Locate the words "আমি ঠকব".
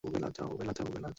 0.63-1.01